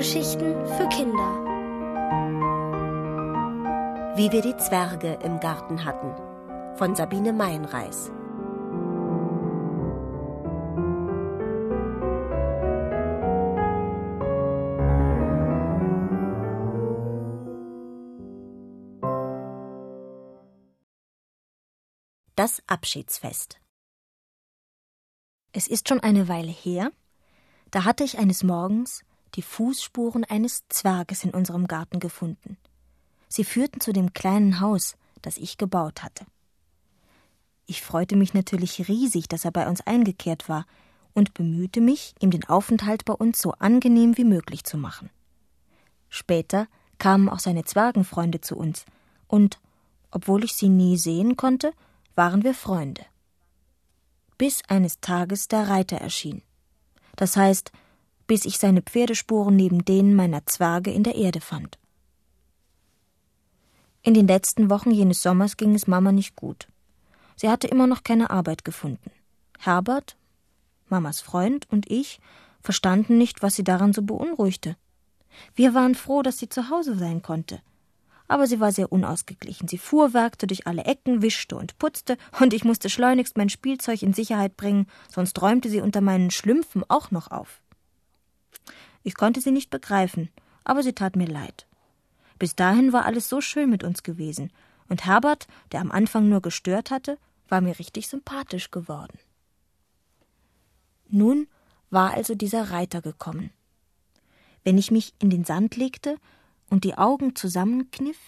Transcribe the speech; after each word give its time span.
Hörgeschichten 0.00 0.66
für 0.66 0.88
Kinder. 0.88 1.44
Wie 4.16 4.32
wir 4.32 4.40
die 4.40 4.56
Zwerge 4.56 5.18
im 5.22 5.40
Garten 5.40 5.84
hatten 5.84 6.14
von 6.78 6.96
Sabine 6.96 7.34
Meinreis. 7.34 8.10
Das 22.36 22.62
Abschiedsfest. 22.66 23.60
Es 25.52 25.68
ist 25.68 25.90
schon 25.90 26.00
eine 26.00 26.26
Weile 26.28 26.52
her, 26.52 26.90
da 27.70 27.84
hatte 27.84 28.02
ich 28.04 28.16
eines 28.16 28.42
Morgens 28.42 29.04
die 29.34 29.42
Fußspuren 29.42 30.24
eines 30.24 30.62
Zwerges 30.68 31.24
in 31.24 31.30
unserem 31.30 31.66
Garten 31.66 32.00
gefunden. 32.00 32.56
Sie 33.28 33.44
führten 33.44 33.80
zu 33.80 33.92
dem 33.92 34.12
kleinen 34.12 34.60
Haus, 34.60 34.96
das 35.22 35.36
ich 35.36 35.58
gebaut 35.58 36.02
hatte. 36.02 36.26
Ich 37.66 37.82
freute 37.82 38.16
mich 38.16 38.34
natürlich 38.34 38.88
riesig, 38.88 39.28
dass 39.28 39.44
er 39.44 39.52
bei 39.52 39.68
uns 39.68 39.80
eingekehrt 39.82 40.48
war, 40.48 40.66
und 41.12 41.34
bemühte 41.34 41.80
mich, 41.80 42.14
ihm 42.20 42.30
den 42.30 42.48
Aufenthalt 42.48 43.04
bei 43.04 43.12
uns 43.12 43.40
so 43.40 43.52
angenehm 43.52 44.16
wie 44.16 44.24
möglich 44.24 44.64
zu 44.64 44.76
machen. 44.76 45.10
Später 46.08 46.66
kamen 46.98 47.28
auch 47.28 47.38
seine 47.38 47.64
Zwergenfreunde 47.64 48.40
zu 48.40 48.56
uns, 48.56 48.84
und, 49.26 49.60
obwohl 50.10 50.44
ich 50.44 50.54
sie 50.54 50.68
nie 50.68 50.96
sehen 50.96 51.36
konnte, 51.36 51.72
waren 52.14 52.42
wir 52.42 52.54
Freunde. 52.54 53.04
Bis 54.38 54.62
eines 54.68 55.00
Tages 55.00 55.48
der 55.48 55.68
Reiter 55.68 55.98
erschien. 55.98 56.42
Das 57.16 57.36
heißt, 57.36 57.72
bis 58.30 58.44
ich 58.44 58.58
seine 58.58 58.80
Pferdespuren 58.80 59.56
neben 59.56 59.84
denen 59.84 60.14
meiner 60.14 60.46
Zwerge 60.46 60.92
in 60.92 61.02
der 61.02 61.16
Erde 61.16 61.40
fand. 61.40 61.80
In 64.02 64.14
den 64.14 64.28
letzten 64.28 64.70
Wochen 64.70 64.92
jenes 64.92 65.20
Sommers 65.20 65.56
ging 65.56 65.74
es 65.74 65.88
Mama 65.88 66.12
nicht 66.12 66.36
gut. 66.36 66.68
Sie 67.34 67.48
hatte 67.48 67.66
immer 67.66 67.88
noch 67.88 68.04
keine 68.04 68.30
Arbeit 68.30 68.64
gefunden. 68.64 69.10
Herbert, 69.58 70.16
Mamas 70.88 71.20
Freund 71.20 71.68
und 71.72 71.90
ich 71.90 72.20
verstanden 72.60 73.18
nicht, 73.18 73.42
was 73.42 73.56
sie 73.56 73.64
daran 73.64 73.92
so 73.92 74.02
beunruhigte. 74.02 74.76
Wir 75.56 75.74
waren 75.74 75.96
froh, 75.96 76.22
dass 76.22 76.38
sie 76.38 76.48
zu 76.48 76.70
Hause 76.70 76.94
sein 76.96 77.22
konnte 77.22 77.60
aber 78.28 78.46
sie 78.46 78.60
war 78.60 78.70
sehr 78.70 78.92
unausgeglichen. 78.92 79.66
Sie 79.66 79.76
fuhrwerkte 79.76 80.46
durch 80.46 80.68
alle 80.68 80.84
Ecken, 80.84 81.20
wischte 81.20 81.56
und 81.56 81.76
putzte, 81.78 82.16
und 82.38 82.54
ich 82.54 82.62
musste 82.62 82.88
schleunigst 82.88 83.36
mein 83.36 83.48
Spielzeug 83.48 84.02
in 84.02 84.12
Sicherheit 84.12 84.56
bringen, 84.56 84.86
sonst 85.12 85.42
räumte 85.42 85.68
sie 85.68 85.80
unter 85.80 86.00
meinen 86.00 86.30
Schlümpfen 86.30 86.84
auch 86.88 87.10
noch 87.10 87.32
auf. 87.32 87.60
Ich 89.02 89.14
konnte 89.14 89.40
sie 89.40 89.50
nicht 89.50 89.70
begreifen, 89.70 90.30
aber 90.64 90.82
sie 90.82 90.92
tat 90.92 91.16
mir 91.16 91.26
leid. 91.26 91.66
Bis 92.38 92.54
dahin 92.56 92.92
war 92.92 93.04
alles 93.04 93.28
so 93.28 93.40
schön 93.40 93.70
mit 93.70 93.84
uns 93.84 94.02
gewesen, 94.02 94.52
und 94.88 95.04
Herbert, 95.04 95.46
der 95.72 95.80
am 95.80 95.92
Anfang 95.92 96.28
nur 96.28 96.42
gestört 96.42 96.90
hatte, 96.90 97.18
war 97.48 97.60
mir 97.60 97.78
richtig 97.78 98.08
sympathisch 98.08 98.70
geworden. 98.70 99.18
Nun 101.08 101.48
war 101.90 102.12
also 102.14 102.34
dieser 102.34 102.70
Reiter 102.70 103.00
gekommen. 103.00 103.50
Wenn 104.64 104.78
ich 104.78 104.90
mich 104.90 105.14
in 105.18 105.30
den 105.30 105.44
Sand 105.44 105.76
legte, 105.76 106.16
und 106.70 106.84
die 106.84 106.96
Augen 106.96 107.34
zusammenkniff, 107.34 108.18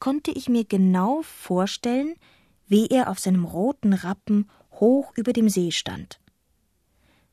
konnte 0.00 0.30
ich 0.30 0.48
mir 0.48 0.64
genau 0.64 1.22
vorstellen, 1.22 2.14
wie 2.66 2.86
er 2.88 3.10
auf 3.10 3.18
seinem 3.18 3.44
roten 3.44 3.92
Rappen 3.92 4.50
hoch 4.72 5.12
über 5.14 5.32
dem 5.32 5.48
See 5.48 5.70
stand. 5.70 6.18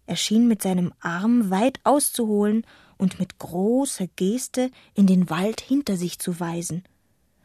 Er 0.05 0.15
schien 0.15 0.47
mit 0.47 0.61
seinem 0.61 0.93
Arm 0.99 1.49
weit 1.49 1.79
auszuholen 1.83 2.65
und 2.97 3.19
mit 3.19 3.39
großer 3.39 4.07
Geste 4.15 4.69
in 4.93 5.07
den 5.07 5.29
Wald 5.29 5.61
hinter 5.61 5.97
sich 5.97 6.19
zu 6.19 6.39
weisen, 6.39 6.83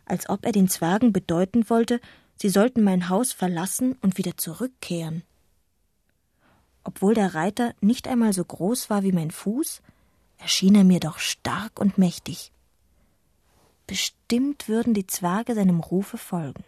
als 0.08 0.28
ob 0.28 0.44
er 0.44 0.52
den 0.52 0.68
Zwergen 0.68 1.12
bedeuten 1.12 1.68
wollte, 1.68 2.00
sie 2.36 2.48
sollten 2.48 2.82
mein 2.82 3.08
Haus 3.08 3.32
verlassen 3.32 3.96
und 4.00 4.16
wieder 4.16 4.36
zurückkehren. 4.36 5.22
Obwohl 6.82 7.14
der 7.14 7.34
Reiter 7.34 7.74
nicht 7.80 8.08
einmal 8.08 8.32
so 8.32 8.44
groß 8.44 8.88
war 8.88 9.02
wie 9.02 9.12
mein 9.12 9.30
Fuß, 9.30 9.82
erschien 10.38 10.74
er 10.74 10.84
mir 10.84 11.00
doch 11.00 11.18
stark 11.18 11.78
und 11.78 11.98
mächtig. 11.98 12.52
Bestimmt 13.86 14.68
würden 14.68 14.94
die 14.94 15.06
Zwerge 15.06 15.54
seinem 15.54 15.80
Rufe 15.80 16.16
folgen. 16.16 16.64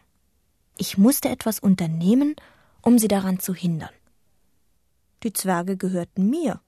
Ich 0.76 0.98
musste 0.98 1.28
etwas 1.28 1.59
unternehmen, 1.59 2.37
um 2.82 2.98
sie 2.98 3.09
daran 3.09 3.38
zu 3.38 3.54
hindern. 3.54 3.91
Die 5.22 5.32
Zwerge 5.32 5.76
gehörten 5.76 6.28
mir. 6.28 6.60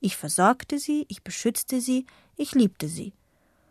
Ich 0.00 0.16
versorgte 0.16 0.78
sie, 0.78 1.06
ich 1.08 1.22
beschützte 1.22 1.80
sie, 1.80 2.06
ich 2.36 2.54
liebte 2.54 2.88
sie. 2.88 3.14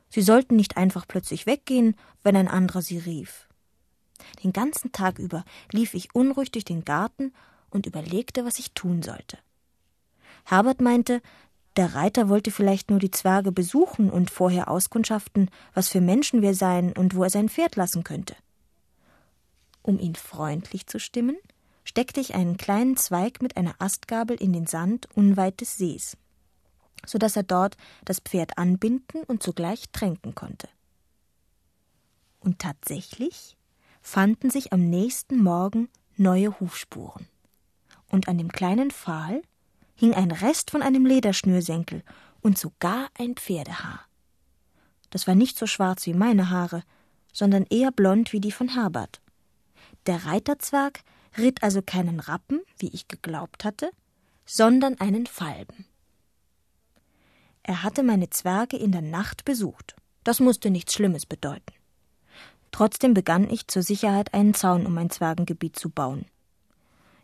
Sie 0.09 0.21
sollten 0.21 0.55
nicht 0.55 0.77
einfach 0.77 1.07
plötzlich 1.07 1.45
weggehen, 1.45 1.95
wenn 2.23 2.35
ein 2.35 2.47
anderer 2.47 2.81
sie 2.81 2.97
rief. 2.97 3.47
Den 4.43 4.53
ganzen 4.53 4.91
Tag 4.91 5.19
über 5.19 5.43
lief 5.71 5.93
ich 5.93 6.13
unruhig 6.15 6.51
durch 6.51 6.65
den 6.65 6.85
Garten 6.85 7.33
und 7.69 7.85
überlegte, 7.85 8.45
was 8.45 8.59
ich 8.59 8.73
tun 8.73 9.01
sollte. 9.01 9.37
Herbert 10.45 10.81
meinte, 10.81 11.21
der 11.75 11.95
Reiter 11.95 12.29
wollte 12.29 12.51
vielleicht 12.51 12.89
nur 12.91 12.99
die 12.99 13.11
Zwerge 13.11 13.51
besuchen 13.51 14.11
und 14.11 14.29
vorher 14.29 14.69
auskundschaften, 14.69 15.49
was 15.73 15.89
für 15.89 16.01
Menschen 16.01 16.41
wir 16.41 16.53
seien 16.53 16.93
und 16.93 17.15
wo 17.15 17.23
er 17.23 17.29
sein 17.29 17.49
Pferd 17.49 17.75
lassen 17.75 18.03
könnte. 18.03 18.35
Um 19.81 19.99
ihn 19.99 20.15
freundlich 20.15 20.85
zu 20.85 20.99
stimmen, 20.99 21.37
steckte 21.83 22.19
ich 22.19 22.35
einen 22.35 22.57
kleinen 22.57 22.97
Zweig 22.97 23.41
mit 23.41 23.57
einer 23.57 23.75
Astgabel 23.79 24.37
in 24.37 24.53
den 24.53 24.67
Sand 24.67 25.07
unweit 25.15 25.61
des 25.61 25.77
Sees, 25.77 26.17
so 27.05 27.17
dass 27.17 27.35
er 27.35 27.43
dort 27.43 27.77
das 28.05 28.19
Pferd 28.19 28.57
anbinden 28.57 29.23
und 29.23 29.43
zugleich 29.43 29.89
tränken 29.91 30.35
konnte. 30.35 30.69
Und 32.39 32.59
tatsächlich 32.59 33.57
fanden 34.01 34.49
sich 34.49 34.73
am 34.73 34.89
nächsten 34.89 35.41
Morgen 35.41 35.89
neue 36.17 36.59
Hufspuren. 36.59 37.27
Und 38.09 38.27
an 38.27 38.37
dem 38.37 38.51
kleinen 38.51 38.91
Pfahl 38.91 39.41
hing 39.95 40.13
ein 40.13 40.31
Rest 40.31 40.71
von 40.71 40.81
einem 40.81 41.05
Lederschnürsenkel 41.05 42.03
und 42.41 42.57
sogar 42.57 43.07
ein 43.17 43.35
Pferdehaar. 43.35 44.01
Das 45.09 45.27
war 45.27 45.35
nicht 45.35 45.57
so 45.57 45.67
schwarz 45.67 46.05
wie 46.05 46.13
meine 46.13 46.49
Haare, 46.49 46.83
sondern 47.31 47.65
eher 47.69 47.91
blond 47.91 48.33
wie 48.33 48.39
die 48.39 48.51
von 48.51 48.69
Herbert. 48.69 49.21
Der 50.05 50.25
Reiterzwerg 50.25 51.01
ritt 51.37 51.63
also 51.63 51.81
keinen 51.81 52.19
Rappen, 52.19 52.61
wie 52.77 52.89
ich 52.89 53.07
geglaubt 53.07 53.63
hatte, 53.63 53.91
sondern 54.45 54.99
einen 54.99 55.25
Falben. 55.25 55.85
Er 57.63 57.83
hatte 57.83 58.03
meine 58.03 58.29
Zwerge 58.29 58.77
in 58.77 58.91
der 58.91 59.01
Nacht 59.01 59.45
besucht. 59.45 59.95
Das 60.23 60.39
musste 60.39 60.69
nichts 60.69 60.93
Schlimmes 60.93 61.25
bedeuten. 61.25 61.73
Trotzdem 62.71 63.13
begann 63.13 63.49
ich 63.49 63.67
zur 63.67 63.83
Sicherheit 63.83 64.33
einen 64.33 64.53
Zaun 64.53 64.85
um 64.85 64.93
mein 64.93 65.09
Zwergengebiet 65.09 65.77
zu 65.77 65.89
bauen. 65.89 66.25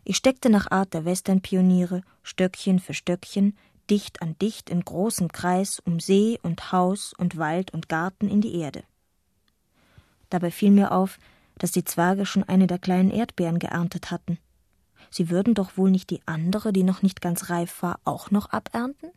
Ich 0.04 0.16
steckte 0.16 0.48
nach 0.48 0.70
Art 0.70 0.94
der 0.94 1.04
Westernpioniere 1.04 2.02
Stöckchen 2.22 2.78
für 2.78 2.94
Stöckchen 2.94 3.56
dicht 3.90 4.22
an 4.22 4.36
dicht 4.38 4.70
in 4.70 4.80
großem 4.84 5.32
Kreis 5.32 5.80
um 5.80 6.00
See 6.00 6.38
und 6.42 6.72
Haus 6.72 7.12
und 7.12 7.36
Wald 7.36 7.72
und 7.72 7.88
Garten 7.88 8.28
in 8.28 8.40
die 8.40 8.54
Erde. 8.54 8.84
Dabei 10.30 10.50
fiel 10.50 10.70
mir 10.70 10.92
auf, 10.92 11.18
dass 11.60 11.72
die 11.72 11.84
Zwerge 11.84 12.24
schon 12.24 12.42
eine 12.42 12.66
der 12.66 12.78
kleinen 12.78 13.10
Erdbeeren 13.10 13.58
geerntet 13.58 14.10
hatten. 14.10 14.38
Sie 15.10 15.28
würden 15.28 15.54
doch 15.54 15.76
wohl 15.76 15.90
nicht 15.90 16.08
die 16.08 16.22
andere, 16.26 16.72
die 16.72 16.84
noch 16.84 17.02
nicht 17.02 17.20
ganz 17.20 17.50
reif 17.50 17.82
war, 17.82 18.00
auch 18.04 18.30
noch 18.30 18.50
abernten? 18.50 19.10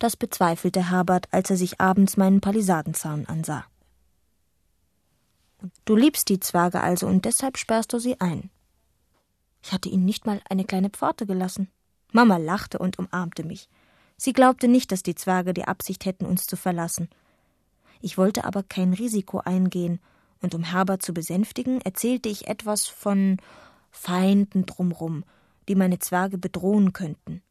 Das 0.00 0.16
bezweifelte 0.16 0.90
Herbert, 0.90 1.28
als 1.30 1.50
er 1.50 1.56
sich 1.56 1.80
abends 1.80 2.16
meinen 2.16 2.40
Palisadenzaun 2.40 3.26
ansah. 3.26 3.64
Du 5.84 5.94
liebst 5.94 6.28
die 6.28 6.40
Zwerge 6.40 6.80
also 6.80 7.06
und 7.06 7.24
deshalb 7.24 7.58
sperrst 7.58 7.92
du 7.92 8.00
sie 8.00 8.20
ein. 8.20 8.50
Ich 9.62 9.72
hatte 9.72 9.88
ihnen 9.88 10.04
nicht 10.04 10.26
mal 10.26 10.40
eine 10.50 10.64
kleine 10.64 10.90
Pforte 10.90 11.26
gelassen. 11.26 11.70
Mama 12.12 12.38
lachte 12.38 12.78
und 12.78 12.98
umarmte 12.98 13.44
mich. 13.44 13.68
Sie 14.16 14.32
glaubte 14.32 14.66
nicht, 14.66 14.90
dass 14.90 15.04
die 15.04 15.14
Zwerge 15.14 15.54
die 15.54 15.64
Absicht 15.64 16.06
hätten, 16.06 16.26
uns 16.26 16.46
zu 16.46 16.56
verlassen. 16.56 17.08
Ich 18.00 18.18
wollte 18.18 18.44
aber 18.44 18.64
kein 18.64 18.92
Risiko 18.92 19.38
eingehen, 19.38 20.00
und 20.44 20.54
um 20.54 20.62
Herbert 20.62 21.00
zu 21.00 21.14
besänftigen, 21.14 21.80
erzählte 21.80 22.28
ich 22.28 22.46
etwas 22.48 22.86
von 22.86 23.38
Feinden 23.90 24.66
drumrum, 24.66 25.24
die 25.68 25.74
meine 25.74 25.98
Zwerge 25.98 26.36
bedrohen 26.36 26.92
könnten. 26.92 27.42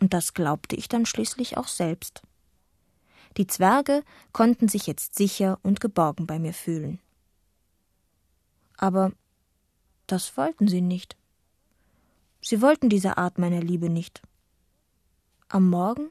Und 0.00 0.12
das 0.14 0.34
glaubte 0.34 0.74
ich 0.74 0.88
dann 0.88 1.06
schließlich 1.06 1.56
auch 1.56 1.68
selbst. 1.68 2.22
Die 3.36 3.46
Zwerge 3.46 4.02
konnten 4.32 4.66
sich 4.66 4.88
jetzt 4.88 5.14
sicher 5.14 5.60
und 5.62 5.80
geborgen 5.80 6.26
bei 6.26 6.40
mir 6.40 6.52
fühlen. 6.52 6.98
Aber 8.76 9.12
das 10.08 10.36
wollten 10.36 10.66
sie 10.66 10.80
nicht. 10.80 11.16
Sie 12.40 12.60
wollten 12.60 12.88
diese 12.88 13.16
Art 13.16 13.38
meiner 13.38 13.60
Liebe 13.60 13.90
nicht. 13.90 14.22
Am 15.48 15.70
Morgen 15.70 16.10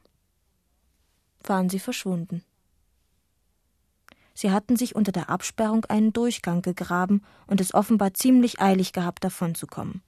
waren 1.44 1.70
sie 1.70 1.80
verschwunden. 1.80 2.46
Sie 4.40 4.52
hatten 4.52 4.76
sich 4.76 4.96
unter 4.96 5.12
der 5.12 5.32
Absperrung 5.32 5.86
einen 5.86 6.14
Durchgang 6.14 6.62
gegraben 6.62 7.24
und 7.48 7.60
es 7.60 7.74
offenbar 7.74 8.14
ziemlich 8.14 8.62
eilig 8.62 8.94
gehabt, 8.94 9.24
davonzukommen. 9.24 10.04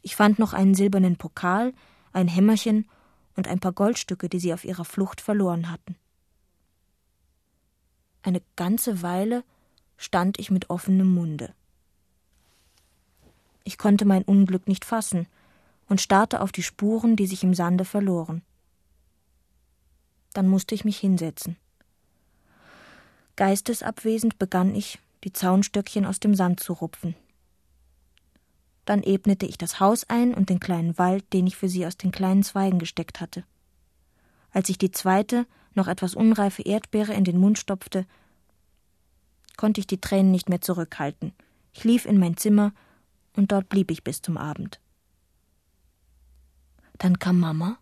Ich 0.00 0.14
fand 0.14 0.38
noch 0.38 0.52
einen 0.52 0.74
silbernen 0.74 1.16
Pokal, 1.16 1.74
ein 2.12 2.28
Hämmerchen 2.28 2.88
und 3.34 3.48
ein 3.48 3.58
paar 3.58 3.72
Goldstücke, 3.72 4.28
die 4.28 4.38
sie 4.38 4.54
auf 4.54 4.64
ihrer 4.64 4.84
Flucht 4.84 5.20
verloren 5.20 5.72
hatten. 5.72 5.96
Eine 8.22 8.42
ganze 8.54 9.02
Weile 9.02 9.42
stand 9.96 10.38
ich 10.38 10.52
mit 10.52 10.70
offenem 10.70 11.12
Munde. 11.12 11.52
Ich 13.64 13.76
konnte 13.76 14.04
mein 14.04 14.22
Unglück 14.22 14.68
nicht 14.68 14.84
fassen 14.84 15.26
und 15.88 16.00
starrte 16.00 16.42
auf 16.42 16.52
die 16.52 16.62
Spuren, 16.62 17.16
die 17.16 17.26
sich 17.26 17.42
im 17.42 17.54
Sande 17.54 17.84
verloren. 17.84 18.42
Dann 20.32 20.46
musste 20.46 20.76
ich 20.76 20.84
mich 20.84 20.98
hinsetzen. 20.98 21.56
Geistesabwesend 23.36 24.38
begann 24.38 24.74
ich, 24.74 24.98
die 25.24 25.32
Zaunstöckchen 25.32 26.04
aus 26.04 26.20
dem 26.20 26.34
Sand 26.34 26.60
zu 26.60 26.72
rupfen. 26.72 27.14
Dann 28.84 29.02
ebnete 29.02 29.46
ich 29.46 29.58
das 29.58 29.80
Haus 29.80 30.04
ein 30.08 30.34
und 30.34 30.50
den 30.50 30.60
kleinen 30.60 30.98
Wald, 30.98 31.24
den 31.32 31.46
ich 31.46 31.56
für 31.56 31.68
sie 31.68 31.86
aus 31.86 31.96
den 31.96 32.10
kleinen 32.10 32.42
Zweigen 32.42 32.78
gesteckt 32.78 33.20
hatte. 33.20 33.44
Als 34.50 34.68
ich 34.68 34.76
die 34.76 34.90
zweite, 34.90 35.46
noch 35.74 35.88
etwas 35.88 36.14
unreife 36.14 36.62
Erdbeere 36.62 37.14
in 37.14 37.24
den 37.24 37.38
Mund 37.38 37.58
stopfte, 37.58 38.06
konnte 39.56 39.80
ich 39.80 39.86
die 39.86 40.00
Tränen 40.00 40.30
nicht 40.32 40.48
mehr 40.48 40.60
zurückhalten. 40.60 41.32
Ich 41.72 41.84
lief 41.84 42.04
in 42.04 42.18
mein 42.18 42.36
Zimmer 42.36 42.72
und 43.36 43.52
dort 43.52 43.68
blieb 43.68 43.90
ich 43.90 44.04
bis 44.04 44.20
zum 44.20 44.36
Abend. 44.36 44.80
Dann 46.98 47.18
kam 47.18 47.40
Mama 47.40 47.78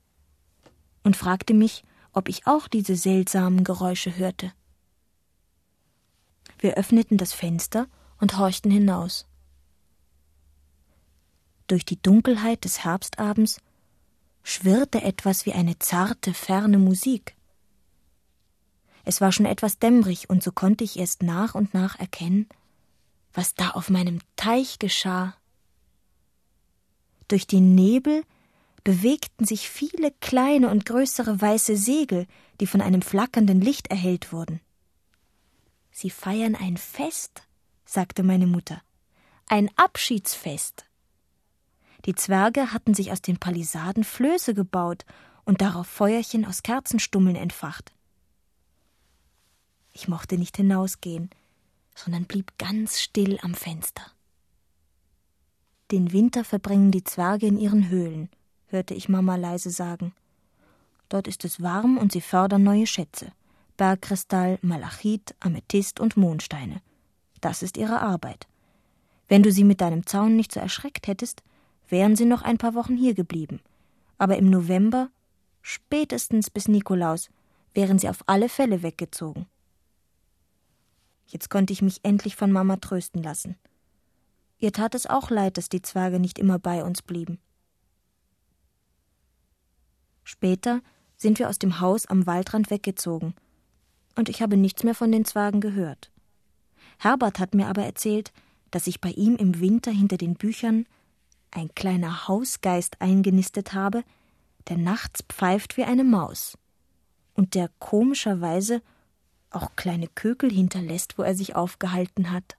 und 1.03 1.17
fragte 1.17 1.55
mich, 1.55 1.83
ob 2.13 2.29
ich 2.29 2.47
auch 2.47 2.69
diese 2.69 2.97
seltsamen 2.97 3.65
Geräusche 3.65 4.17
hörte. 4.17 4.53
Wir 6.61 6.75
öffneten 6.75 7.17
das 7.17 7.33
Fenster 7.33 7.89
und 8.21 8.37
horchten 8.39 8.71
hinaus. 8.71 9.27
Durch 11.67 11.85
die 11.87 12.01
Dunkelheit 12.01 12.65
des 12.65 12.85
Herbstabends 12.85 13.61
schwirrte 14.43 15.03
etwas 15.03 15.47
wie 15.47 15.55
eine 15.55 15.79
zarte, 15.79 16.35
ferne 16.35 16.79
Musik. 16.79 17.35
Es 19.05 19.23
war 19.23 19.33
schon 19.33 19.47
etwas 19.47 19.79
dämmerig, 19.79 20.29
und 20.29 20.43
so 20.43 20.53
konnte 20.53 20.85
ich 20.85 20.99
erst 20.99 21.23
nach 21.23 21.55
und 21.55 21.73
nach 21.73 21.99
erkennen, 21.99 22.47
was 23.33 23.55
da 23.55 23.71
auf 23.71 23.89
meinem 23.89 24.21
Teich 24.37 24.79
geschah. 24.79 25.35
Durch 27.29 27.47
den 27.47 27.75
Nebel 27.75 28.23
bewegten 28.85 29.47
sich 29.47 29.71
viele 29.71 30.11
kleine 30.21 30.69
und 30.69 30.85
größere 30.85 31.41
weiße 31.41 31.77
Segel, 31.77 32.27
die 32.61 32.67
von 32.67 32.81
einem 32.83 33.03
flackernden 33.03 33.61
Licht 33.61 33.87
erhellt 33.87 34.33
wurden. 34.33 34.61
Sie 36.01 36.09
feiern 36.09 36.55
ein 36.55 36.79
Fest, 36.79 37.43
sagte 37.85 38.23
meine 38.23 38.47
Mutter. 38.47 38.81
Ein 39.49 39.69
Abschiedsfest. 39.77 40.87
Die 42.07 42.15
Zwerge 42.15 42.73
hatten 42.73 42.95
sich 42.95 43.13
aus 43.13 43.21
den 43.21 43.37
Palisaden 43.37 44.03
Flöße 44.03 44.55
gebaut 44.55 45.05
und 45.45 45.61
darauf 45.61 45.87
Feuerchen 45.87 46.47
aus 46.47 46.63
Kerzenstummeln 46.63 47.37
entfacht. 47.37 47.93
Ich 49.93 50.09
mochte 50.09 50.39
nicht 50.39 50.57
hinausgehen, 50.57 51.29
sondern 51.95 52.25
blieb 52.25 52.57
ganz 52.57 52.99
still 52.99 53.39
am 53.43 53.53
Fenster. 53.53 54.11
Den 55.91 56.13
Winter 56.13 56.45
verbringen 56.45 56.93
die 56.93 57.05
Zwerge 57.05 57.47
in 57.47 57.59
ihren 57.59 57.91
Höhlen, 57.91 58.31
hörte 58.69 58.95
ich 58.95 59.11
Mama 59.11 59.37
leise 59.37 59.69
sagen. 59.69 60.15
Dort 61.11 61.29
ist 61.29 61.45
es 61.45 61.61
warm 61.61 61.99
und 61.99 62.11
sie 62.11 62.23
fördern 62.23 62.63
neue 62.63 62.87
Schätze. 62.87 63.35
Bergkristall, 63.81 64.59
Malachit, 64.61 65.35
Amethyst 65.41 66.01
und 66.01 66.19
Mondsteine. 66.19 66.83
Das 67.41 67.63
ist 67.63 67.79
ihre 67.79 68.03
Arbeit. 68.03 68.47
Wenn 69.27 69.43
du 69.43 69.51
sie 69.51 69.65
mit 69.65 69.81
deinem 69.81 70.05
Zaun 70.05 70.37
nicht 70.37 70.53
so 70.53 70.61
erschreckt 70.61 71.07
hättest, 71.07 71.43
wären 71.89 72.15
sie 72.15 72.27
noch 72.27 72.43
ein 72.43 72.59
paar 72.59 72.75
Wochen 72.75 72.95
hier 72.95 73.15
geblieben. 73.15 73.63
Aber 74.19 74.37
im 74.37 74.51
November, 74.51 75.09
spätestens 75.63 76.51
bis 76.51 76.69
Nikolaus, 76.69 77.31
wären 77.73 77.99
sie 77.99 78.11
auf 78.11 78.23
alle 78.27 78.51
Fälle 78.51 78.83
weggezogen. 78.83 79.47
Jetzt 81.29 81.49
konnte 81.49 81.73
ich 81.73 81.81
mich 81.81 82.01
endlich 82.03 82.37
von 82.37 82.53
Mama 82.53 82.77
trösten 82.77 83.23
lassen. 83.23 83.57
Ihr 84.59 84.75
tat 84.75 84.95
es 84.95 85.07
auch 85.07 85.31
leid, 85.31 85.57
dass 85.57 85.71
die 85.71 85.81
Zwerge 85.81 86.21
nicht 86.21 86.39
immer 86.39 86.59
bei 86.59 86.85
uns 86.85 87.01
blieben. 87.01 87.39
Später 90.23 90.83
sind 91.17 91.39
wir 91.39 91.49
aus 91.49 91.59
dem 91.59 91.81
Haus 91.81 92.05
am 92.05 92.27
Waldrand 92.27 92.71
weggezogen 92.71 93.33
und 94.17 94.29
ich 94.29 94.43
habe 94.43 94.57
nichts 94.57 94.85
mehr 94.85 94.95
von 94.95 95.13
den 95.13 95.25
Zwergen 95.25 95.61
gehört. 95.61 96.11
Herbert 96.99 97.39
hat 97.39 97.55
mir 97.55 97.69
aber 97.69 97.85
erzählt, 97.85 98.33
dass 98.71 98.85
sich 98.85 99.01
bei 99.01 99.11
ihm 99.11 99.37
im 99.37 99.61
Winter 99.61 99.91
hinter 99.91 100.17
den 100.17 100.35
Büchern 100.35 100.87
ein 101.51 101.75
kleiner 101.75 102.29
Hausgeist 102.29 103.01
eingenistet 103.01 103.73
habe, 103.73 104.05
der 104.69 104.77
nachts 104.77 105.23
pfeift 105.29 105.77
wie 105.77 105.85
eine 105.85 106.05
Maus 106.05 106.57
und 107.35 107.55
der 107.55 107.71
komischerweise 107.79 108.83
auch 109.51 109.75
kleine 109.77 110.07
Kökel 110.07 110.51
hinterlässt, 110.51 111.19
wo 111.19 111.23
er 111.23 111.35
sich 111.35 111.57
aufgehalten 111.57 112.31
hat. 112.31 112.57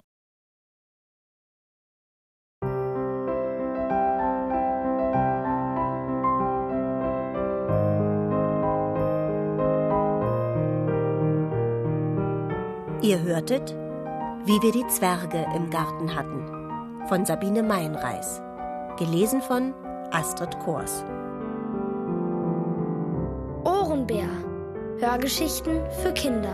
Ihr 13.02 13.20
hörtet, 13.20 13.76
wie 14.46 14.62
wir 14.62 14.72
die 14.72 14.88
Zwerge 14.88 15.48
im 15.56 15.72
Garten 15.72 16.16
hatten, 16.16 17.08
von 17.08 17.26
Sabine 17.26 17.64
Meinreis, 17.64 18.40
gelesen 19.00 19.42
von 19.42 19.74
Astrid 20.12 20.60
Kors. 20.60 21.04
Ohrenbär. 23.64 24.30
Hörgeschichten 25.00 25.82
für 26.04 26.14
Kinder 26.14 26.54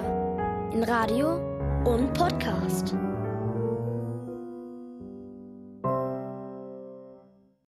in 0.71 0.83
Radio 0.83 1.35
und 1.83 2.13
Podcast. 2.13 2.95